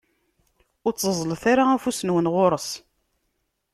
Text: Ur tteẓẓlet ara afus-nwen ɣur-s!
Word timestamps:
Ur 0.85 0.93
tteẓẓlet 0.93 1.43
ara 1.51 1.63
afus-nwen 1.75 2.27
ɣur-s! 2.33 2.69